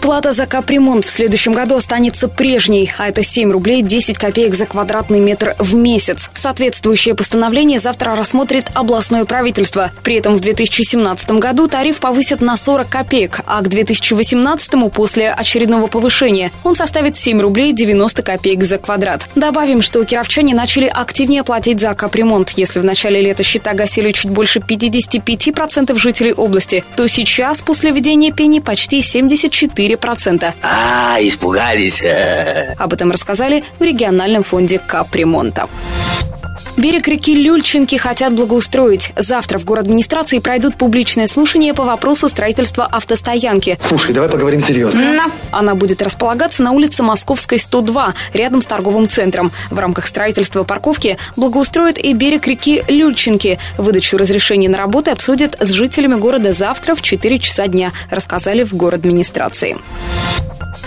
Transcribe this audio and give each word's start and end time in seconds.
Плата 0.00 0.32
за 0.32 0.46
капремонт 0.46 1.04
в 1.04 1.10
следующем 1.10 1.52
году 1.52 1.74
останется 1.76 2.26
прежней, 2.28 2.90
а 2.96 3.08
это 3.08 3.22
7 3.22 3.52
рублей 3.52 3.82
10 3.82 4.16
копеек 4.16 4.54
за 4.54 4.64
квадратный 4.64 5.20
метр 5.20 5.54
в 5.58 5.74
месяц. 5.74 6.30
Соответствующее 6.32 7.14
постановление 7.14 7.78
завтра 7.78 8.16
рассмотрит 8.16 8.70
областное 8.72 9.26
правительство. 9.26 9.92
При 10.02 10.14
этом 10.14 10.36
в 10.36 10.40
2017 10.40 11.32
году 11.32 11.68
тариф 11.68 12.00
повысят 12.00 12.40
на 12.40 12.56
40 12.56 12.88
копеек, 12.88 13.40
а 13.44 13.60
к 13.60 13.68
2018 13.68 14.90
после 14.90 15.30
очередного 15.30 15.86
повышения 15.86 16.50
он 16.64 16.74
составит 16.74 17.18
7 17.18 17.38
рублей 17.38 17.74
90 17.74 18.22
копеек 18.22 18.64
за 18.64 18.78
квадрат. 18.78 19.28
Добавим, 19.34 19.82
что 19.82 20.02
кировчане 20.04 20.54
начали 20.54 20.86
активнее 20.86 21.44
платить 21.44 21.78
за 21.78 21.92
капремонт. 21.94 22.50
Если 22.56 22.80
в 22.80 22.84
начале 22.84 23.20
лета 23.20 23.42
счета 23.42 23.74
гасили 23.74 24.12
чуть 24.12 24.30
больше 24.30 24.60
55% 24.60 25.94
жителей 25.98 26.32
области, 26.32 26.84
то 26.96 27.06
сейчас 27.06 27.60
после 27.60 27.90
введения 27.90 28.32
пени 28.32 28.60
почти 28.60 29.02
74 29.02 29.89
4%. 29.96 30.54
А, 30.62 31.16
испугались. 31.20 32.02
Об 32.78 32.92
этом 32.92 33.10
рассказали 33.10 33.64
в 33.78 33.82
региональном 33.82 34.42
фонде 34.42 34.78
капремонта. 34.78 35.68
Берег 36.80 37.08
реки 37.08 37.34
Люльчинки 37.34 37.96
хотят 37.96 38.32
благоустроить. 38.32 39.12
Завтра 39.14 39.58
в 39.58 39.66
город 39.66 39.84
администрации 39.84 40.38
пройдут 40.38 40.76
публичные 40.76 41.28
слушания 41.28 41.74
по 41.74 41.84
вопросу 41.84 42.26
строительства 42.26 42.86
автостоянки. 42.86 43.78
Слушай, 43.86 44.14
давай 44.14 44.30
поговорим 44.30 44.62
серьезно. 44.62 45.26
Она 45.50 45.74
будет 45.74 46.00
располагаться 46.00 46.62
на 46.62 46.72
улице 46.72 47.02
Московской, 47.02 47.58
102, 47.58 48.14
рядом 48.32 48.62
с 48.62 48.66
торговым 48.66 49.10
центром. 49.10 49.52
В 49.68 49.78
рамках 49.78 50.06
строительства 50.06 50.64
парковки 50.64 51.18
благоустроят 51.36 51.98
и 51.98 52.14
берег 52.14 52.46
реки 52.46 52.82
Люльчинки. 52.88 53.58
Выдачу 53.76 54.16
разрешений 54.16 54.68
на 54.68 54.78
работы 54.78 55.10
обсудят 55.10 55.58
с 55.60 55.68
жителями 55.68 56.14
города 56.14 56.54
завтра 56.54 56.94
в 56.94 57.02
4 57.02 57.38
часа 57.40 57.66
дня, 57.66 57.92
рассказали 58.08 58.64
в 58.64 58.72
город 58.72 59.00
администрации. 59.00 59.76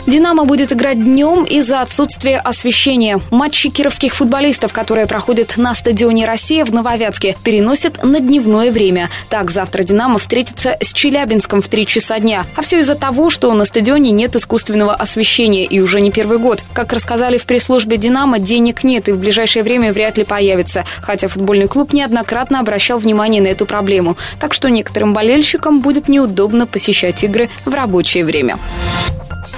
«Динамо» 0.05 0.43
будет 0.43 0.73
играть 0.73 1.01
днем 1.01 1.45
из-за 1.45 1.79
отсутствия 1.79 2.37
освещения. 2.37 3.21
Матчи 3.31 3.69
кировских 3.69 4.15
футболистов, 4.15 4.73
которые 4.73 5.07
проходят 5.07 5.55
на 5.55 5.73
стадионе 5.73 6.25
«Россия» 6.25 6.65
в 6.65 6.73
Нововятске, 6.73 7.37
переносят 7.41 8.03
на 8.03 8.19
дневное 8.19 8.69
время. 8.69 9.09
Так, 9.29 9.49
завтра 9.49 9.83
«Динамо» 9.83 10.19
встретится 10.19 10.75
с 10.81 10.91
Челябинском 10.91 11.61
в 11.61 11.69
3 11.69 11.87
часа 11.87 12.19
дня. 12.19 12.45
А 12.57 12.61
все 12.61 12.79
из-за 12.79 12.95
того, 12.95 13.29
что 13.29 13.53
на 13.53 13.63
стадионе 13.63 14.11
нет 14.11 14.35
искусственного 14.35 14.93
освещения 14.93 15.63
и 15.63 15.79
уже 15.79 16.01
не 16.01 16.11
первый 16.11 16.37
год. 16.37 16.63
Как 16.73 16.91
рассказали 16.91 17.37
в 17.37 17.45
пресс-службе 17.45 17.95
«Динамо», 17.95 18.39
денег 18.39 18.83
нет 18.83 19.07
и 19.07 19.13
в 19.13 19.17
ближайшее 19.17 19.63
время 19.63 19.93
вряд 19.93 20.17
ли 20.17 20.25
появится. 20.25 20.83
Хотя 21.01 21.29
футбольный 21.29 21.69
клуб 21.69 21.93
неоднократно 21.93 22.59
обращал 22.59 22.99
внимание 22.99 23.41
на 23.41 23.47
эту 23.47 23.65
проблему. 23.65 24.17
Так 24.37 24.53
что 24.53 24.69
некоторым 24.69 25.13
болельщикам 25.13 25.79
будет 25.79 26.09
неудобно 26.09 26.67
посещать 26.67 27.23
игры 27.23 27.49
в 27.63 27.73
рабочее 27.73 28.25
время. 28.25 28.59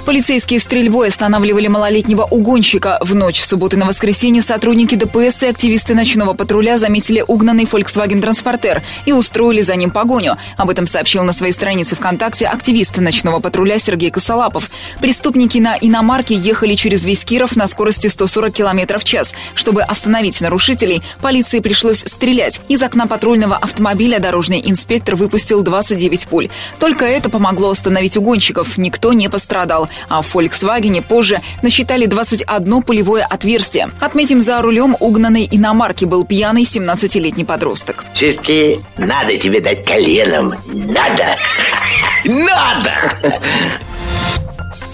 Полицейские 0.06 0.60
стрельбой 0.60 1.08
останавливали 1.08 1.66
малолетнего 1.66 2.22
угонщика. 2.22 2.98
В 3.00 3.16
ночь 3.16 3.40
с 3.40 3.48
субботы 3.48 3.76
на 3.76 3.86
воскресенье 3.86 4.40
сотрудники 4.40 4.94
ДПС 4.94 5.42
и 5.42 5.48
активисты 5.48 5.96
ночного 5.96 6.32
патруля 6.32 6.78
заметили 6.78 7.24
угнанный 7.26 7.64
Volkswagen 7.64 8.20
Транспортер 8.20 8.84
и 9.04 9.10
устроили 9.10 9.62
за 9.62 9.74
ним 9.74 9.90
погоню. 9.90 10.36
Об 10.56 10.70
этом 10.70 10.86
сообщил 10.86 11.24
на 11.24 11.32
своей 11.32 11.52
странице 11.52 11.96
ВКонтакте 11.96 12.46
активист 12.46 12.96
ночного 12.98 13.40
патруля 13.40 13.80
Сергей 13.80 14.12
Косолапов. 14.12 14.70
Преступники 15.00 15.58
на 15.58 15.76
иномарке 15.76 16.36
ехали 16.36 16.74
через 16.74 17.04
весь 17.04 17.24
Киров 17.24 17.56
на 17.56 17.66
скорости 17.66 18.06
140 18.06 18.54
км 18.54 18.98
в 19.00 19.04
час. 19.04 19.34
Чтобы 19.56 19.82
остановить 19.82 20.40
нарушителей, 20.40 21.02
полиции 21.20 21.58
пришлось 21.58 22.04
стрелять. 22.06 22.60
Из 22.68 22.80
окна 22.80 23.08
патрульного 23.08 23.56
автомобиля 23.56 24.20
дорожный 24.20 24.62
инспектор 24.64 25.16
выпустил 25.16 25.62
29 25.62 26.28
пуль. 26.28 26.48
Только 26.78 27.06
это 27.06 27.28
помогло 27.28 27.70
остановить 27.70 28.16
угонщиков. 28.16 28.78
Никто 28.78 29.12
не 29.12 29.28
пострадал 29.28 29.88
а 30.08 30.22
в 30.22 30.34
Volkswagen 30.34 31.02
позже 31.02 31.40
насчитали 31.62 32.06
21 32.06 32.82
пулевое 32.82 33.24
отверстие. 33.24 33.90
Отметим, 34.00 34.40
за 34.40 34.60
рулем 34.62 34.96
угнанной 35.00 35.48
иномарки 35.50 36.04
был 36.04 36.24
пьяный 36.24 36.62
17-летний 36.62 37.44
подросток. 37.44 38.04
Все-таки 38.14 38.80
надо 38.96 39.36
тебе 39.36 39.60
дать 39.60 39.84
коленом. 39.84 40.54
Надо. 40.66 41.36
Надо! 42.24 43.40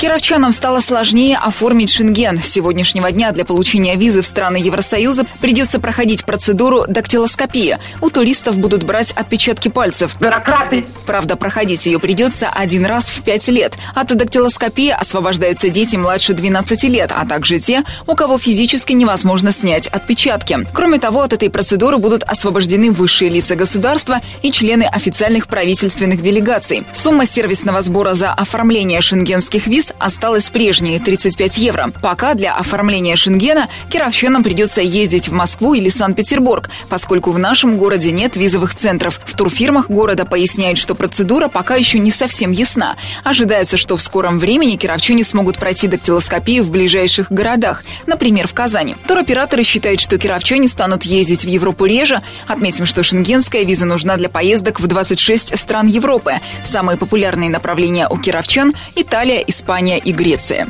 Кировчанам 0.03 0.51
стало 0.51 0.81
сложнее 0.81 1.39
оформить 1.39 1.91
шенген. 1.91 2.37
С 2.37 2.49
сегодняшнего 2.49 3.13
дня 3.13 3.31
для 3.31 3.45
получения 3.45 3.95
визы 3.95 4.21
в 4.21 4.27
страны 4.27 4.57
Евросоюза 4.57 5.25
придется 5.41 5.79
проходить 5.79 6.25
процедуру 6.25 6.87
дактилоскопии. 6.89 7.79
У 8.01 8.11
туристов 8.11 8.59
будут 8.59 8.83
брать 8.83 9.13
отпечатки 9.13 9.69
пальцев. 9.69 10.17
Бюрократы! 10.19 10.87
Правда, 11.07 11.37
проходить 11.37 11.87
ее 11.87 12.01
придется 12.01 12.49
один 12.49 12.85
раз 12.85 13.05
в 13.05 13.23
пять 13.23 13.47
лет. 13.47 13.75
От 13.95 14.09
дактилоскопии 14.09 14.89
освобождаются 14.89 15.69
дети 15.69 15.95
младше 15.95 16.33
12 16.33 16.83
лет, 16.83 17.13
а 17.17 17.25
также 17.25 17.61
те, 17.61 17.84
у 18.09 18.17
кого 18.17 18.39
физически 18.39 18.95
невозможно 18.95 19.53
снять 19.53 19.87
отпечатки. 19.87 20.67
Кроме 20.75 20.99
того, 20.99 21.21
от 21.21 21.33
этой 21.33 21.49
процедуры 21.49 21.99
будут 21.99 22.25
освобождены 22.25 22.91
высшие 22.91 23.31
лица 23.31 23.55
государства 23.55 24.21
и 24.43 24.51
члены 24.51 24.83
официальных 24.83 25.47
правительственных 25.47 26.23
делегаций. 26.23 26.89
Сумма 26.93 27.25
сервисного 27.25 27.83
сбора 27.83 28.15
за 28.15 28.33
оформление 28.33 29.01
шенгенских 29.01 29.69
виз 29.69 29.91
осталась 29.98 30.50
прежней– 30.50 30.98
35 31.04 31.58
евро. 31.58 31.92
Пока 32.03 32.34
для 32.34 32.54
оформления 32.56 33.16
шенгена 33.16 33.66
кировчанам 33.91 34.42
придется 34.42 34.80
ездить 34.80 35.28
в 35.28 35.32
Москву 35.32 35.75
или 35.75 35.88
Санкт-Петербург, 35.88 36.70
поскольку 36.88 37.32
в 37.32 37.38
нашем 37.38 37.76
городе 37.76 38.10
нет 38.10 38.36
визовых 38.36 38.75
центров. 38.75 39.20
В 39.25 39.36
турфирмах 39.36 39.91
города 39.91 40.25
поясняют, 40.25 40.78
что 40.78 40.94
процедура 40.94 41.48
пока 41.48 41.76
еще 41.76 41.98
не 41.98 42.10
совсем 42.10 42.50
ясна. 42.53 42.97
Ожидается, 43.25 43.76
что 43.76 43.97
в 43.97 44.03
скором 44.03 44.38
времени 44.38 44.76
кировчане 44.76 45.25
смогут 45.25 45.58
пройти 45.58 45.88
дактилоскопию 45.88 46.64
в 46.64 46.70
ближайших 46.70 47.30
городах, 47.30 47.82
например, 48.06 48.48
в 48.48 48.54
Казани. 48.54 48.97
Туроператоры 49.06 49.62
считают, 49.62 50.00
что 50.00 50.19
кировчане 50.19 50.69
станут 50.69 51.04
ездить 51.04 51.44
в 51.44 51.48
Европу 51.48 51.84
реже. 51.84 52.22
Отметим, 52.47 52.86
что 52.86 53.03
шенгенская 53.03 53.64
виза 53.64 53.86
нужна 53.86 54.16
для 54.16 54.28
поездок 54.28 54.80
в 54.80 54.86
26 54.86 55.59
стран 55.59 55.86
Европы. 55.86 56.41
Самые 56.62 56.97
популярные 56.97 57.50
направления 57.50 58.09
у 58.09 58.19
кировчан– 58.19 58.72
Италия, 58.97 59.42
Испания, 59.47 59.72
Испания 59.72 59.97
и 59.97 60.12
Греция. 60.12 60.69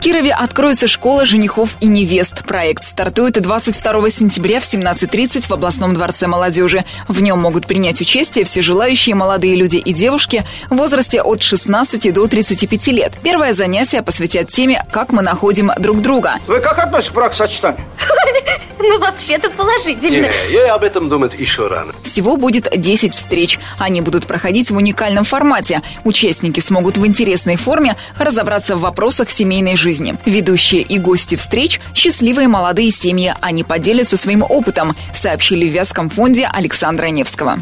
В 0.00 0.02
Кирове 0.02 0.32
откроется 0.32 0.88
школа 0.88 1.26
женихов 1.26 1.76
и 1.80 1.86
невест. 1.86 2.46
Проект 2.46 2.86
стартует 2.86 3.34
22 3.34 4.08
сентября 4.08 4.58
в 4.58 4.62
17.30 4.62 5.46
в 5.46 5.50
областном 5.50 5.92
дворце 5.92 6.26
молодежи. 6.26 6.86
В 7.06 7.20
нем 7.20 7.38
могут 7.38 7.66
принять 7.66 8.00
участие 8.00 8.46
все 8.46 8.62
желающие 8.62 9.14
молодые 9.14 9.56
люди 9.56 9.76
и 9.76 9.92
девушки 9.92 10.46
в 10.70 10.76
возрасте 10.76 11.20
от 11.20 11.42
16 11.42 12.14
до 12.14 12.26
35 12.26 12.86
лет. 12.86 13.12
Первое 13.22 13.52
занятие 13.52 14.00
посвятят 14.00 14.48
теме 14.48 14.82
«Как 14.90 15.12
мы 15.12 15.20
находим 15.20 15.70
друг 15.76 16.00
друга». 16.00 16.36
Вы 16.46 16.60
как 16.60 16.78
относитесь 16.78 17.10
к 17.10 17.14
бракосочетанию? 17.14 17.84
Ну, 18.82 18.98
вообще-то 18.98 19.50
положительно. 19.50 20.26
Не, 20.48 20.52
я 20.52 20.74
об 20.74 20.82
этом 20.82 21.10
думать 21.10 21.34
еще 21.38 21.66
рано. 21.66 21.92
Всего 22.02 22.38
будет 22.38 22.66
10 22.74 23.14
встреч. 23.14 23.58
Они 23.78 24.00
будут 24.00 24.26
проходить 24.26 24.70
в 24.70 24.76
уникальном 24.76 25.24
формате. 25.24 25.82
Участники 26.02 26.60
смогут 26.60 26.96
в 26.96 27.06
интересной 27.06 27.56
форме 27.56 27.94
разобраться 28.16 28.76
в 28.76 28.80
вопросах 28.80 29.30
семейной 29.30 29.76
жизни 29.76 29.89
жизни. 29.90 30.16
Ведущие 30.24 30.82
и 30.82 30.98
гости 30.98 31.34
встреч– 31.34 31.80
счастливые 31.94 32.46
молодые 32.46 32.92
семьи. 32.92 33.34
Они 33.40 33.64
поделятся 33.64 34.16
своим 34.16 34.44
опытом, 34.48 34.94
сообщили 35.12 35.68
в 35.68 35.72
Вязком 35.72 36.08
фонде 36.08 36.46
Александра 36.46 37.06
Невского. 37.06 37.60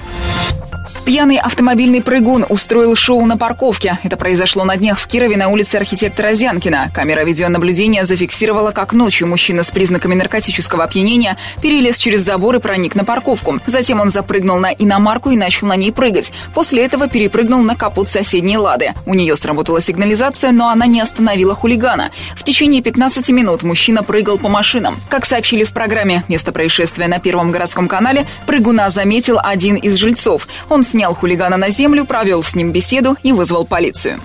Пьяный 1.04 1.38
автомобильный 1.38 2.02
прыгун 2.02 2.44
устроил 2.48 2.94
шоу 2.94 3.24
на 3.24 3.36
парковке. 3.36 3.98
Это 4.02 4.16
произошло 4.16 4.64
на 4.64 4.76
днях 4.76 4.98
в 4.98 5.06
Кирове 5.06 5.36
на 5.36 5.48
улице 5.48 5.76
архитектора 5.76 6.34
Зянкина. 6.34 6.90
Камера 6.92 7.24
видеонаблюдения 7.24 8.04
зафиксировала, 8.04 8.72
как 8.72 8.92
ночью 8.92 9.26
мужчина 9.26 9.62
с 9.62 9.70
признаками 9.70 10.14
наркотического 10.14 10.84
опьянения 10.84 11.38
перелез 11.62 11.96
через 11.96 12.20
забор 12.20 12.56
и 12.56 12.58
проник 12.58 12.94
на 12.94 13.04
парковку. 13.04 13.60
Затем 13.66 14.00
он 14.00 14.10
запрыгнул 14.10 14.58
на 14.58 14.72
иномарку 14.72 15.30
и 15.30 15.36
начал 15.36 15.66
на 15.68 15.76
ней 15.76 15.92
прыгать. 15.92 16.32
После 16.54 16.84
этого 16.84 17.08
перепрыгнул 17.08 17.62
на 17.62 17.74
капот 17.74 18.08
соседней 18.08 18.58
«Лады». 18.58 18.92
У 19.06 19.14
нее 19.14 19.34
сработала 19.36 19.80
сигнализация, 19.80 20.52
но 20.52 20.68
она 20.68 20.86
не 20.86 21.00
остановила 21.00 21.54
хулигана. 21.54 22.10
В 22.36 22.42
течение 22.42 22.82
15 22.82 23.30
минут 23.30 23.62
мужчина 23.62 24.02
прыгал 24.02 24.38
по 24.38 24.48
машинам. 24.48 24.96
Как 25.08 25.24
сообщили 25.24 25.64
в 25.64 25.72
программе 25.72 26.24
«Место 26.28 26.52
происшествия» 26.52 27.08
на 27.08 27.18
Первом 27.18 27.50
городском 27.50 27.88
канале, 27.88 28.26
прыгуна 28.46 28.90
заметил 28.90 29.38
один 29.42 29.76
из 29.76 29.94
жильцов. 29.94 30.48
Он 30.68 30.77
снял 30.84 31.14
хулигана 31.14 31.56
на 31.56 31.70
землю, 31.70 32.04
провел 32.04 32.42
с 32.42 32.54
ним 32.54 32.72
беседу 32.72 33.16
и 33.22 33.32
вызвал 33.32 33.64
полицию. 33.64 34.20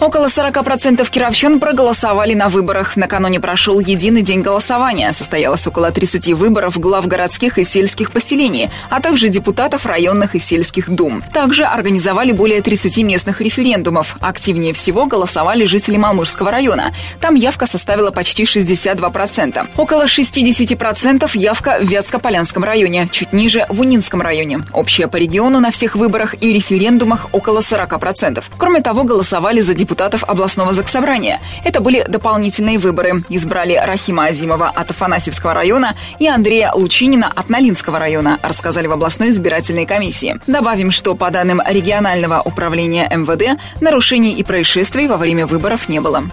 Около 0.00 0.26
40% 0.26 1.10
кировчан 1.10 1.58
проголосовали 1.58 2.32
на 2.32 2.48
выборах. 2.48 2.96
Накануне 2.96 3.40
прошел 3.40 3.80
единый 3.80 4.22
день 4.22 4.42
голосования. 4.42 5.10
Состоялось 5.12 5.66
около 5.66 5.90
30 5.90 6.34
выборов 6.34 6.78
глав 6.78 7.08
городских 7.08 7.58
и 7.58 7.64
сельских 7.64 8.12
поселений, 8.12 8.70
а 8.90 9.00
также 9.00 9.28
депутатов 9.28 9.86
районных 9.86 10.36
и 10.36 10.38
сельских 10.38 10.88
дум. 10.88 11.24
Также 11.34 11.64
организовали 11.64 12.30
более 12.30 12.62
30 12.62 12.98
местных 12.98 13.40
референдумов. 13.40 14.16
Активнее 14.20 14.72
всего 14.72 15.06
голосовали 15.06 15.64
жители 15.64 15.96
Малмырского 15.96 16.52
района. 16.52 16.94
Там 17.20 17.34
явка 17.34 17.66
составила 17.66 18.12
почти 18.12 18.44
62%. 18.44 19.66
Около 19.76 20.04
60% 20.04 21.28
явка 21.34 21.78
в 21.80 21.90
Вятско-Полянском 21.90 22.64
районе, 22.64 23.08
чуть 23.10 23.32
ниже 23.32 23.66
в 23.68 23.80
Унинском 23.80 24.22
районе. 24.22 24.60
Общая 24.72 25.08
по 25.08 25.16
региону 25.16 25.58
на 25.58 25.72
всех 25.72 25.96
выборах 25.96 26.36
и 26.40 26.52
референдумах 26.52 27.30
около 27.32 27.58
40%. 27.58 28.44
Кроме 28.56 28.80
того, 28.80 29.02
голосовали 29.02 29.60
за 29.60 29.74
депутатов 29.74 29.87
депутатов 29.88 30.22
областного 30.24 30.74
заксобрания. 30.74 31.40
Это 31.64 31.80
были 31.80 32.04
дополнительные 32.06 32.78
выборы. 32.78 33.22
Избрали 33.30 33.74
Рахима 33.74 34.26
Азимова 34.26 34.68
от 34.68 34.90
Афанасьевского 34.90 35.54
района 35.54 35.94
и 36.18 36.28
Андрея 36.28 36.72
Лучинина 36.74 37.32
от 37.34 37.48
Налинского 37.48 37.98
района, 37.98 38.38
рассказали 38.42 38.86
в 38.86 38.92
областной 38.92 39.30
избирательной 39.30 39.86
комиссии. 39.86 40.38
Добавим, 40.46 40.90
что 40.90 41.14
по 41.14 41.30
данным 41.30 41.62
регионального 41.66 42.42
управления 42.44 43.08
МВД, 43.10 43.58
нарушений 43.80 44.34
и 44.34 44.42
происшествий 44.42 45.08
во 45.08 45.16
время 45.16 45.46
выборов 45.46 45.88
не 45.88 46.00
было. 46.00 46.24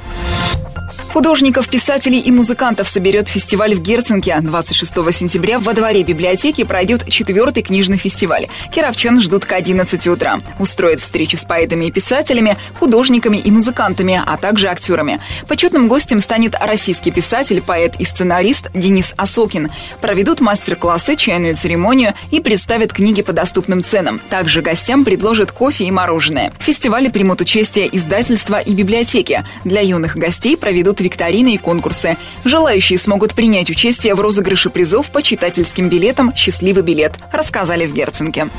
Художников, 1.15 1.69
писателей 1.69 2.19
и 2.19 2.29
музыкантов 2.29 2.89
соберет 2.89 3.29
фестиваль 3.29 3.73
в 3.73 3.81
Герценке. 3.81 4.37
26 4.41 4.93
сентября 5.13 5.59
во 5.59 5.71
дворе 5.71 6.03
библиотеки 6.03 6.65
пройдет 6.65 7.07
четвертый 7.07 7.63
книжный 7.63 7.95
фестиваль. 7.95 8.47
Кировчан 8.69 9.21
ждут 9.21 9.45
к 9.45 9.53
11 9.53 10.07
утра. 10.07 10.41
Устроят 10.59 10.99
встречу 10.99 11.37
с 11.37 11.45
поэтами 11.45 11.85
и 11.85 11.91
писателями, 11.91 12.57
художниками 12.77 13.37
и 13.37 13.49
музыкантами, 13.49 14.21
а 14.25 14.35
также 14.35 14.67
актерами. 14.67 15.21
Почетным 15.47 15.87
гостем 15.87 16.19
станет 16.19 16.57
российский 16.59 17.11
писатель, 17.11 17.61
поэт 17.61 17.95
и 17.97 18.03
сценарист 18.03 18.67
Денис 18.73 19.13
Осокин. 19.15 19.71
Проведут 20.01 20.41
мастер-классы, 20.41 21.15
чайную 21.15 21.55
церемонию 21.55 22.13
и 22.31 22.41
представят 22.41 22.91
книги 22.91 23.21
по 23.21 23.31
доступным 23.31 23.85
ценам. 23.85 24.19
Также 24.29 24.61
гостям 24.61 25.05
предложат 25.05 25.53
кофе 25.53 25.85
и 25.85 25.91
мороженое. 25.91 26.51
В 26.59 26.63
фестивале 26.65 27.09
примут 27.09 27.39
участие 27.39 27.87
издательства 27.95 28.59
и 28.59 28.73
библиотеки. 28.73 29.45
Для 29.63 29.79
юных 29.79 30.17
гостей 30.17 30.57
проведут 30.57 31.04
викторины 31.05 31.53
и 31.53 31.57
конкурсы. 31.57 32.17
Желающие 32.43 32.99
смогут 32.99 33.33
принять 33.33 33.69
участие 33.69 34.15
в 34.15 34.19
розыгрыше 34.19 34.69
призов 34.69 35.11
по 35.11 35.21
читательским 35.21 35.87
билетам 35.87 36.35
«Счастливый 36.35 36.83
билет», 36.83 37.13
рассказали 37.31 37.85
в 37.85 37.93
Герценке. 37.93 38.49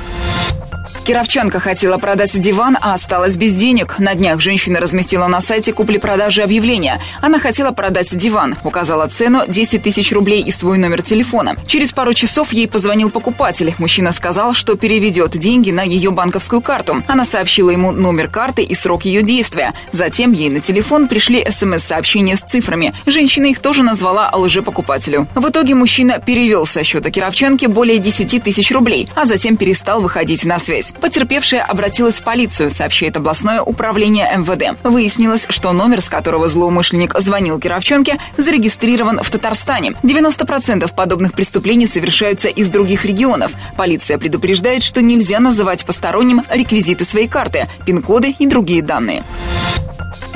Кировчанка 1.07 1.61
хотела 1.61 1.99
продать 1.99 2.39
диван, 2.39 2.77
а 2.81 2.93
осталась 2.95 3.37
без 3.37 3.55
денег. 3.55 4.01
На 4.01 4.15
днях 4.15 4.41
женщина 4.41 4.81
разместила 4.81 5.29
на 5.29 5.41
сайте 5.41 5.73
купли-продажи 5.73 6.43
объявления. 6.43 7.01
Она 7.21 7.39
хотела 7.39 7.71
продать 7.71 8.17
диван, 8.17 8.57
указала 8.65 9.07
цену 9.07 9.43
10 9.47 9.85
тысяч 9.85 10.11
рублей 10.13 10.43
и 10.43 10.51
свой 10.51 10.79
номер 10.79 11.03
телефона. 11.03 11.55
Через 11.69 11.93
пару 11.93 12.13
часов 12.13 12.53
ей 12.53 12.67
позвонил 12.67 13.11
покупатель. 13.11 13.73
Мужчина 13.79 14.11
сказал, 14.11 14.53
что 14.55 14.75
переведет 14.75 15.31
деньги 15.39 15.71
на 15.71 15.85
ее 15.85 16.11
банковскую 16.11 16.61
карту. 16.61 17.05
Она 17.07 17.25
сообщила 17.25 17.71
ему 17.71 17.93
номер 17.93 18.29
карты 18.29 18.65
и 18.65 18.75
срок 18.75 19.05
ее 19.05 19.23
действия. 19.23 19.75
Затем 19.93 20.33
ей 20.33 20.49
на 20.49 20.59
телефон 20.59 21.07
пришли 21.07 21.47
смс-сообщения 21.49 22.36
с 22.37 22.43
цифрами. 22.43 22.93
Женщина 23.07 23.47
их 23.47 23.61
тоже 23.61 23.83
назвала 23.83 24.31
лжепокупателю. 24.35 25.29
В 25.35 25.49
итоге 25.49 25.75
мужчина 25.75 26.19
перевел 26.19 26.67
со 26.67 26.85
счета 26.85 27.11
кировчанки 27.11 27.67
более 27.67 27.99
10 27.99 28.43
тысяч 28.43 28.71
рублей, 28.71 29.09
а 29.15 29.27
затем 29.27 29.57
перестал 29.57 30.01
выходить 30.03 30.45
на 30.45 30.59
связь. 30.59 30.93
Потерпевшая 31.01 31.65
обратилась 31.65 32.21
в 32.21 32.23
полицию, 32.23 32.71
сообщает 32.71 33.17
областное 33.17 33.63
управление 33.63 34.31
МВД. 34.37 34.79
Выяснилось, 34.83 35.47
что 35.49 35.73
номер, 35.73 36.01
с 36.01 36.09
которого 36.09 36.49
злоумышленник 36.49 37.15
звонил 37.19 37.59
кировченке, 37.59 38.19
зарегистрирован 38.37 39.21
в 39.23 39.31
Татарстане. 39.31 39.93
90% 40.03 40.95
подобных 40.95 41.33
преступлений 41.33 41.87
совершаются 41.87 42.49
из 42.49 42.71
других 42.71 43.05
регионов. 43.05 43.53
Полиция 43.77 44.19
предупреждает, 44.19 44.83
что 44.83 45.03
нельзя 45.03 45.41
называть 45.41 45.85
посторонним 45.85 46.43
реквизиты 46.51 47.05
своей 47.05 47.29
карты, 47.29 47.69
пин-коды 47.85 48.35
и 48.39 48.47
другие 48.47 48.83
данные. 48.83 49.25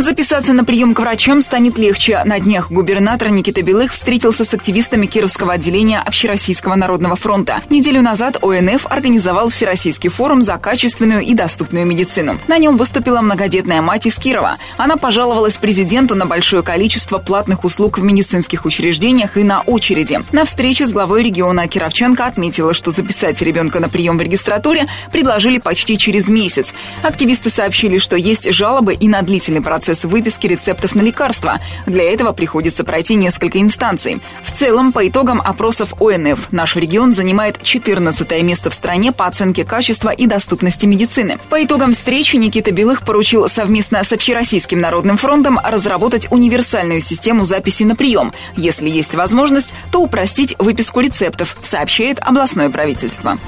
Записаться 0.00 0.54
на 0.54 0.64
прием 0.64 0.94
к 0.94 1.00
врачам 1.00 1.42
станет 1.42 1.76
легче. 1.76 2.22
На 2.24 2.40
днях 2.40 2.72
губернатор 2.72 3.28
Никита 3.28 3.60
Белых 3.60 3.92
встретился 3.92 4.46
с 4.46 4.54
активистами 4.54 5.04
Кировского 5.04 5.52
отделения 5.52 6.00
Общероссийского 6.00 6.74
народного 6.74 7.16
фронта. 7.16 7.60
Неделю 7.68 8.00
назад 8.00 8.42
ОНФ 8.42 8.86
организовал 8.86 9.50
Всероссийский 9.50 10.08
форум 10.08 10.40
за 10.40 10.56
качественную 10.56 11.20
и 11.20 11.34
доступную 11.34 11.84
медицину. 11.84 12.38
На 12.48 12.56
нем 12.56 12.78
выступила 12.78 13.20
многодетная 13.20 13.82
мать 13.82 14.06
из 14.06 14.16
Кирова. 14.16 14.56
Она 14.78 14.96
пожаловалась 14.96 15.58
президенту 15.58 16.14
на 16.14 16.24
большое 16.24 16.62
количество 16.62 17.18
платных 17.18 17.64
услуг 17.64 17.98
в 17.98 18.02
медицинских 18.02 18.64
учреждениях 18.64 19.36
и 19.36 19.44
на 19.44 19.60
очереди. 19.60 20.20
На 20.32 20.46
встрече 20.46 20.86
с 20.86 20.94
главой 20.94 21.24
региона 21.24 21.68
Кировченко 21.68 22.24
отметила, 22.24 22.72
что 22.72 22.90
записать 22.90 23.42
ребенка 23.42 23.80
на 23.80 23.90
прием 23.90 24.16
в 24.16 24.22
регистратуре 24.22 24.86
предложили 25.12 25.58
почти 25.58 25.98
через 25.98 26.30
месяц. 26.30 26.72
Активисты 27.02 27.50
сообщили, 27.50 27.98
что 27.98 28.16
есть 28.16 28.50
жалобы 28.50 28.94
и 28.94 29.06
на 29.06 29.20
длительный 29.20 29.60
процесс 29.60 29.89
процесс 29.90 30.04
выписки 30.04 30.46
рецептов 30.46 30.94
на 30.94 31.00
лекарства. 31.00 31.58
Для 31.86 32.04
этого 32.04 32.32
приходится 32.32 32.84
пройти 32.84 33.16
несколько 33.16 33.60
инстанций. 33.60 34.22
В 34.42 34.52
целом, 34.52 34.92
по 34.92 35.08
итогам 35.08 35.40
опросов 35.44 35.94
ОНФ, 36.00 36.52
наш 36.52 36.76
регион 36.76 37.12
занимает 37.12 37.60
14 37.60 38.42
место 38.42 38.70
в 38.70 38.74
стране 38.74 39.10
по 39.10 39.26
оценке 39.26 39.64
качества 39.64 40.10
и 40.10 40.26
доступности 40.26 40.86
медицины. 40.86 41.40
По 41.48 41.64
итогам 41.64 41.92
встречи 41.92 42.36
Никита 42.36 42.70
Белых 42.70 43.02
поручил 43.02 43.48
совместно 43.48 44.04
с 44.04 44.12
Общероссийским 44.12 44.80
народным 44.80 45.16
фронтом 45.16 45.58
разработать 45.58 46.28
универсальную 46.30 47.00
систему 47.00 47.44
записи 47.44 47.82
на 47.82 47.96
прием. 47.96 48.32
Если 48.56 48.88
есть 48.88 49.16
возможность, 49.16 49.74
то 49.90 50.00
упростить 50.00 50.54
выписку 50.60 51.00
рецептов, 51.00 51.56
сообщает 51.62 52.20
областное 52.20 52.70
правительство. 52.70 53.38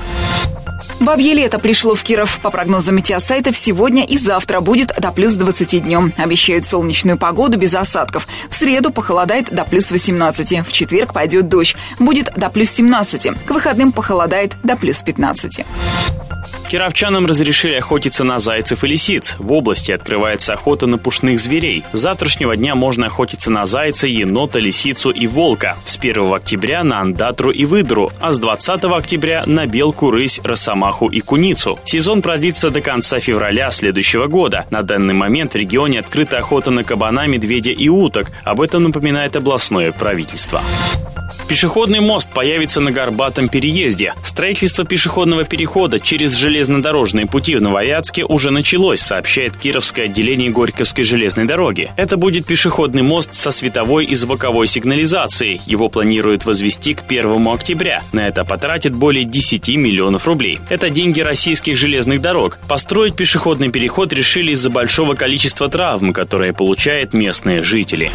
Бабье 1.02 1.34
лето 1.34 1.58
пришло 1.58 1.96
в 1.96 2.02
Киров. 2.04 2.38
По 2.40 2.50
прогнозам 2.52 2.94
метеосайтов, 2.94 3.56
сегодня 3.56 4.04
и 4.04 4.16
завтра 4.16 4.60
будет 4.60 4.92
до 4.96 5.10
плюс 5.10 5.34
20 5.34 5.82
днем. 5.82 6.14
Обещают 6.16 6.64
солнечную 6.64 7.18
погоду 7.18 7.58
без 7.58 7.74
осадков. 7.74 8.28
В 8.48 8.54
среду 8.54 8.92
похолодает 8.92 9.52
до 9.52 9.64
плюс 9.64 9.90
18. 9.90 10.64
В 10.64 10.72
четверг 10.72 11.12
пойдет 11.12 11.48
дождь. 11.48 11.74
Будет 11.98 12.32
до 12.36 12.50
плюс 12.50 12.70
17. 12.70 13.44
К 13.44 13.50
выходным 13.50 13.90
похолодает 13.90 14.54
до 14.62 14.76
плюс 14.76 15.02
15. 15.02 15.64
Кировчанам 16.68 17.26
разрешили 17.26 17.74
охотиться 17.74 18.24
на 18.24 18.38
зайцев 18.38 18.82
и 18.82 18.86
лисиц. 18.86 19.36
В 19.38 19.52
области 19.52 19.92
открывается 19.92 20.54
охота 20.54 20.86
на 20.86 20.98
пушных 20.98 21.38
зверей. 21.38 21.84
С 21.92 22.00
завтрашнего 22.00 22.56
дня 22.56 22.74
можно 22.74 23.06
охотиться 23.06 23.50
на 23.50 23.66
зайца, 23.66 24.06
енота, 24.06 24.58
лисицу 24.58 25.10
и 25.10 25.26
волка. 25.26 25.76
С 25.84 25.98
1 25.98 26.32
октября 26.32 26.82
на 26.82 27.00
андатру 27.00 27.50
и 27.50 27.64
выдру, 27.64 28.10
а 28.20 28.32
с 28.32 28.38
20 28.38 28.84
октября 28.84 29.44
на 29.46 29.66
белку, 29.66 30.10
рысь, 30.10 30.40
росомаху 30.42 31.08
и 31.08 31.20
куницу. 31.20 31.78
Сезон 31.84 32.22
продлится 32.22 32.70
до 32.70 32.80
конца 32.80 33.20
февраля 33.20 33.70
следующего 33.70 34.26
года. 34.26 34.66
На 34.70 34.82
данный 34.82 35.14
момент 35.14 35.52
в 35.52 35.56
регионе 35.56 36.00
открыта 36.00 36.38
охота 36.38 36.70
на 36.70 36.84
кабана, 36.84 37.26
медведя 37.26 37.70
и 37.70 37.88
уток. 37.88 38.30
Об 38.44 38.60
этом 38.60 38.84
напоминает 38.84 39.36
областное 39.36 39.92
правительство. 39.92 40.62
Пешеходный 41.48 42.00
мост 42.00 42.30
появится 42.30 42.80
на 42.80 42.92
Горбатом 42.92 43.48
переезде. 43.48 44.14
Строительство 44.24 44.84
пешеходного 44.84 45.44
перехода 45.44 46.00
через 46.00 46.31
железнодорожные 46.34 47.26
пути 47.26 47.56
в 47.56 47.62
Новоярске 47.62 48.24
уже 48.24 48.50
началось, 48.50 49.00
сообщает 49.00 49.56
Кировское 49.56 50.06
отделение 50.06 50.50
Горьковской 50.50 51.04
железной 51.04 51.46
дороги. 51.46 51.92
Это 51.96 52.16
будет 52.16 52.46
пешеходный 52.46 53.02
мост 53.02 53.34
со 53.34 53.50
световой 53.50 54.04
и 54.04 54.14
звуковой 54.14 54.66
сигнализацией. 54.66 55.60
Его 55.66 55.88
планируют 55.88 56.44
возвести 56.44 56.94
к 56.94 57.02
1 57.08 57.48
октября. 57.48 58.02
На 58.12 58.28
это 58.28 58.44
потратят 58.44 58.94
более 58.94 59.24
10 59.24 59.68
миллионов 59.76 60.26
рублей. 60.26 60.58
Это 60.68 60.90
деньги 60.90 61.20
российских 61.20 61.76
железных 61.76 62.20
дорог. 62.20 62.58
Построить 62.68 63.16
пешеходный 63.16 63.70
переход 63.70 64.12
решили 64.12 64.52
из-за 64.52 64.70
большого 64.70 65.14
количества 65.14 65.68
травм, 65.68 66.12
которые 66.12 66.52
получают 66.52 67.12
местные 67.12 67.62
жители. 67.62 68.10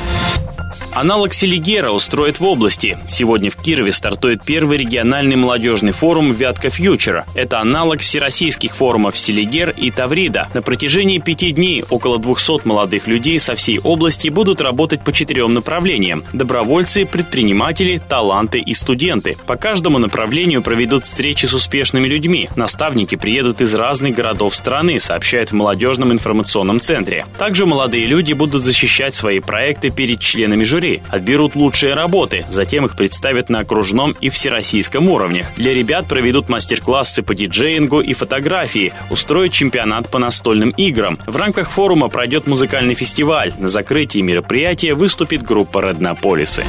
Аналог 1.00 1.32
Селигера 1.32 1.92
устроит 1.92 2.40
в 2.40 2.46
области. 2.46 2.98
Сегодня 3.08 3.52
в 3.52 3.56
Кирове 3.56 3.92
стартует 3.92 4.44
первый 4.44 4.80
региональный 4.80 5.36
молодежный 5.36 5.92
форум 5.92 6.32
«Вятка 6.32 6.72
Фьючера». 6.72 7.24
Это 7.36 7.60
аналог 7.60 8.00
всероссийских 8.00 8.76
форумов 8.76 9.16
Селигер 9.16 9.76
и 9.78 9.92
Таврида. 9.92 10.50
На 10.56 10.64
протяжении 10.64 11.20
пяти 11.20 11.52
дней 11.52 11.84
около 11.92 12.18
200 12.18 12.66
молодых 12.68 13.06
людей 13.06 13.40
со 13.40 13.54
всей 13.54 13.78
области 13.78 14.30
будут 14.30 14.60
работать 14.60 15.04
по 15.04 15.14
четырем 15.14 15.54
направлениям– 15.54 16.24
добровольцы, 16.34 17.06
предприниматели, 17.06 18.02
таланты 18.10 18.58
и 18.58 18.74
студенты. 18.74 19.38
По 19.46 19.56
каждому 19.56 20.00
направлению 20.00 20.64
проведут 20.64 21.06
встречи 21.06 21.46
с 21.46 21.54
успешными 21.54 22.08
людьми. 22.08 22.50
Наставники 22.56 23.14
приедут 23.14 23.62
из 23.62 23.76
разных 23.76 24.16
городов 24.16 24.56
страны, 24.56 25.00
сообщают 25.00 25.52
в 25.52 25.54
молодежном 25.54 26.12
информационном 26.12 26.82
центре. 26.82 27.28
Также 27.38 27.68
молодые 27.68 28.08
люди 28.08 28.34
будут 28.34 28.64
защищать 28.64 29.14
свои 29.14 29.40
проекты 29.42 29.92
перед 29.92 30.22
членами 30.22 30.64
жюри 30.64 30.87
среды. 30.88 31.02
Отберут 31.10 31.56
лучшие 31.56 31.94
работы, 31.94 32.46
затем 32.50 32.86
их 32.86 32.96
представят 32.96 33.50
на 33.50 33.60
окружном 33.60 34.14
и 34.22 34.30
всероссийском 34.30 35.10
уровнях. 35.10 35.54
Для 35.56 35.74
ребят 35.74 36.08
проведут 36.08 36.50
мастер-классы 36.50 37.24
по 37.24 37.36
диджеингу 37.36 38.02
и 38.02 38.14
фотографии, 38.14 38.94
устроят 39.10 39.52
чемпионат 39.52 40.10
по 40.10 40.20
настольным 40.20 40.70
играм. 40.72 41.20
В 41.26 41.36
рамках 41.36 41.72
форума 41.72 42.10
пройдет 42.10 42.48
музыкальный 42.48 42.94
фестиваль. 42.94 43.54
На 43.58 43.68
закрытии 43.68 44.20
мероприятия 44.20 44.94
выступит 44.94 45.44
группа 45.44 45.82
«Роднополисы». 45.82 46.66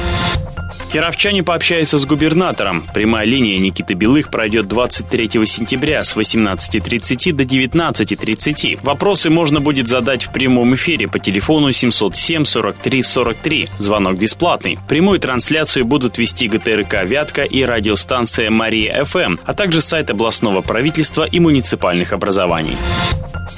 Кировчане 0.91 1.43
пообщаются 1.43 1.99
с 1.99 2.05
губернатором. 2.07 2.83
Прямая 2.95 3.23
линия 3.23 3.59
Никиты 3.59 3.93
Белых 3.93 4.31
пройдет 4.31 4.67
23 4.67 5.45
сентября 5.45 6.03
с 6.03 6.17
18.30 6.17 7.33
до 7.33 7.43
19.30. 7.43 8.79
Вопросы 8.81 9.29
можно 9.29 9.61
будет 9.61 9.87
задать 9.87 10.23
в 10.23 10.31
прямом 10.31 10.73
эфире 10.73 11.07
по 11.07 11.19
телефону 11.19 11.71
707 11.71 12.43
43 12.43 13.03
43. 13.03 13.67
Звонок 13.77 14.17
бесплатный. 14.17 14.79
Прямую 14.87 15.19
трансляцию 15.19 15.85
будут 15.85 16.17
вести 16.17 16.47
ГТРК 16.47 17.03
«Вятка» 17.03 17.43
и 17.43 17.63
радиостанция 17.63 18.49
«Мария 18.49 19.03
ФМ», 19.05 19.35
а 19.45 19.53
также 19.53 19.81
сайт 19.81 20.09
областного 20.09 20.61
правительства 20.61 21.23
и 21.23 21.39
муниципальных 21.39 22.13
образований. 22.13 22.77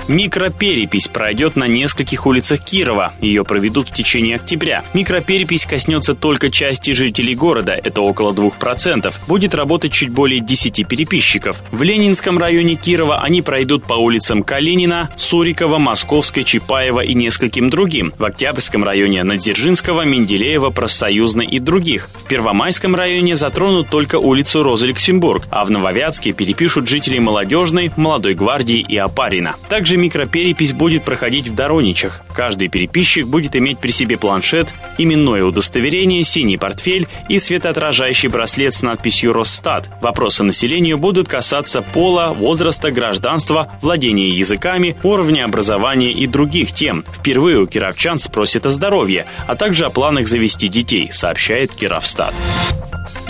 Микроперепись 0.07 1.07
пройдет 1.07 1.55
на 1.55 1.67
нескольких 1.67 2.25
улицах 2.25 2.63
Кирова. 2.63 3.13
Ее 3.21 3.43
проведут 3.43 3.89
в 3.89 3.93
течение 3.93 4.35
октября. 4.35 4.83
Микроперепись 4.93 5.65
коснется 5.65 6.15
только 6.15 6.49
части 6.49 6.91
жителей 6.91 7.35
города, 7.35 7.73
это 7.73 8.01
около 8.01 8.33
2%. 8.33 9.13
Будет 9.27 9.55
работать 9.55 9.93
чуть 9.93 10.09
более 10.09 10.41
10 10.41 10.87
переписчиков. 10.87 11.61
В 11.71 11.83
Ленинском 11.83 12.37
районе 12.37 12.75
Кирова 12.75 13.21
они 13.21 13.41
пройдут 13.41 13.85
по 13.85 13.93
улицам 13.93 14.43
Калинина, 14.43 15.11
Сурикова, 15.15 15.77
Московской, 15.77 16.43
Чапаева 16.43 17.01
и 17.01 17.13
нескольким 17.13 17.69
другим. 17.69 18.13
В 18.17 18.25
Октябрьском 18.25 18.83
районе 18.83 19.23
Надзержинского, 19.23 20.01
Менделеева, 20.01 20.71
Профсоюзной 20.71 21.45
и 21.45 21.59
других. 21.59 22.09
В 22.25 22.27
Первомайском 22.27 22.95
районе 22.95 23.35
затронут 23.35 23.89
только 23.89 24.17
улицу 24.17 24.63
Роза 24.63 24.87
Люксембург, 24.87 25.43
а 25.51 25.63
в 25.63 25.71
Нововятске 25.71 26.33
перепишут 26.33 26.87
жителей 26.87 27.19
Молодежной, 27.19 27.91
Молодой 27.95 28.33
гвардии 28.33 28.85
и 28.87 28.97
Опарина. 28.97 29.55
Также 29.69 29.90
микроперепись 29.97 30.73
будет 30.73 31.03
проходить 31.03 31.47
в 31.47 31.55
Дороничах. 31.55 32.21
Каждый 32.33 32.67
переписчик 32.67 33.27
будет 33.27 33.55
иметь 33.55 33.79
при 33.79 33.91
себе 33.91 34.17
планшет, 34.17 34.73
именное 34.97 35.43
удостоверение, 35.43 36.23
синий 36.23 36.57
портфель 36.57 37.07
и 37.29 37.39
светоотражающий 37.39 38.29
браслет 38.29 38.73
с 38.73 38.81
надписью 38.81 39.33
«Росстат». 39.33 39.89
Вопросы 40.01 40.43
населению 40.43 40.97
будут 40.97 41.27
касаться 41.27 41.81
пола, 41.81 42.33
возраста, 42.33 42.91
гражданства, 42.91 43.77
владения 43.81 44.29
языками, 44.29 44.95
уровня 45.03 45.45
образования 45.45 46.11
и 46.11 46.27
других 46.27 46.73
тем. 46.73 47.03
Впервые 47.13 47.59
у 47.59 47.67
кировчан 47.67 48.19
спросят 48.19 48.65
о 48.65 48.69
здоровье, 48.69 49.25
а 49.47 49.55
также 49.55 49.85
о 49.85 49.89
планах 49.89 50.27
завести 50.27 50.67
детей, 50.67 51.11
сообщает 51.11 51.71
Кировстат. 51.75 52.33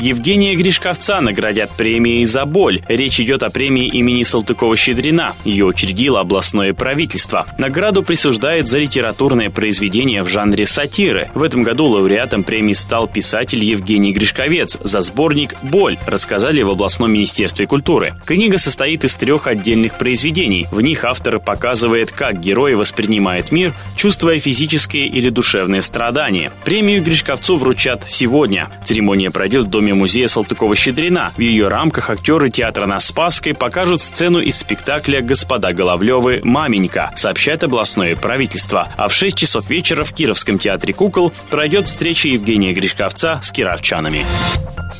Евгения 0.01 0.55
Гришковца 0.55 1.21
наградят 1.21 1.69
премией 1.77 2.25
за 2.25 2.45
боль. 2.45 2.81
Речь 2.87 3.19
идет 3.19 3.43
о 3.43 3.51
премии 3.51 3.85
имени 3.85 4.23
Салтыкова-Щедрина. 4.23 5.35
Ее 5.45 5.65
учредило 5.65 6.21
областное 6.21 6.73
правительство. 6.73 7.45
Награду 7.59 8.01
присуждает 8.01 8.67
за 8.67 8.79
литературное 8.79 9.51
произведение 9.51 10.23
в 10.23 10.27
жанре 10.27 10.65
сатиры. 10.65 11.29
В 11.35 11.43
этом 11.43 11.61
году 11.61 11.85
лауреатом 11.85 12.43
премии 12.43 12.73
стал 12.73 13.07
писатель 13.07 13.63
Евгений 13.63 14.11
Гришковец 14.11 14.79
за 14.81 15.01
сборник 15.01 15.53
«Боль», 15.61 15.99
рассказали 16.07 16.63
в 16.63 16.71
областном 16.71 17.11
министерстве 17.11 17.67
культуры. 17.67 18.15
Книга 18.25 18.57
состоит 18.57 19.03
из 19.03 19.15
трех 19.15 19.45
отдельных 19.45 19.99
произведений. 19.99 20.65
В 20.71 20.81
них 20.81 21.05
автор 21.05 21.39
показывает, 21.39 22.11
как 22.11 22.39
герои 22.39 22.73
воспринимают 22.73 23.51
мир, 23.51 23.75
чувствуя 23.95 24.39
физические 24.39 25.05
или 25.05 25.29
душевные 25.29 25.83
страдания. 25.83 26.51
Премию 26.65 27.03
Гришковцу 27.03 27.57
вручат 27.57 28.03
сегодня. 28.07 28.67
Церемония 28.83 29.29
пройдет 29.29 29.65
в 29.65 29.69
Доме 29.69 29.90
музея 29.95 30.27
Салтыкова-Щедрина. 30.27 31.31
В 31.35 31.39
ее 31.39 31.67
рамках 31.67 32.09
актеры 32.09 32.49
театра 32.49 32.85
на 32.85 32.99
Спасской 32.99 33.53
покажут 33.53 34.01
сцену 34.01 34.39
из 34.39 34.57
спектакля 34.57 35.21
«Господа 35.21 35.73
Головлевы. 35.73 36.41
Маменька», 36.43 37.11
сообщает 37.15 37.63
областное 37.63 38.15
правительство. 38.15 38.89
А 38.97 39.07
в 39.07 39.13
6 39.13 39.37
часов 39.37 39.69
вечера 39.69 40.03
в 40.03 40.13
Кировском 40.13 40.59
театре 40.59 40.93
кукол 40.93 41.33
пройдет 41.49 41.87
встреча 41.87 42.27
Евгения 42.27 42.73
Гришковца 42.73 43.39
с 43.41 43.51
кировчанами. 43.51 44.25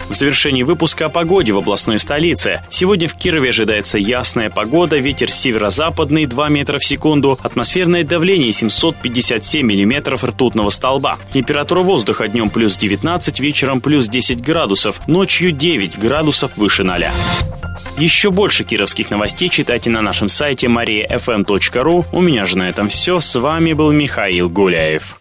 В 0.09 0.15
завершении 0.15 0.63
выпуска 0.63 1.05
о 1.05 1.09
погоде 1.09 1.53
в 1.53 1.57
областной 1.57 1.99
столице. 1.99 2.61
Сегодня 2.69 3.07
в 3.07 3.13
Кирове 3.13 3.49
ожидается 3.49 3.97
ясная 3.97 4.49
погода, 4.49 4.97
ветер 4.97 5.29
северо-западный 5.31 6.25
2 6.25 6.49
метра 6.49 6.79
в 6.79 6.85
секунду, 6.85 7.39
атмосферное 7.41 8.03
давление 8.03 8.51
757 8.53 9.65
миллиметров 9.65 10.23
ртутного 10.23 10.69
столба. 10.69 11.17
Температура 11.33 11.81
воздуха 11.81 12.27
днем 12.27 12.49
плюс 12.49 12.77
19, 12.77 13.39
вечером 13.39 13.81
плюс 13.81 14.07
10 14.07 14.41
градусов, 14.41 15.07
ночью 15.07 15.51
9 15.51 15.97
градусов 15.97 16.57
выше 16.57 16.83
0. 16.83 17.05
Еще 17.97 18.31
больше 18.31 18.63
кировских 18.63 19.09
новостей 19.09 19.49
читайте 19.49 19.89
на 19.89 20.01
нашем 20.01 20.29
сайте 20.29 20.67
mariafm.ru. 20.67 22.05
У 22.11 22.21
меня 22.21 22.45
же 22.45 22.57
на 22.57 22.69
этом 22.69 22.89
все. 22.89 23.19
С 23.19 23.39
вами 23.39 23.73
был 23.73 23.91
Михаил 23.91 24.49
Гуляев. 24.49 25.20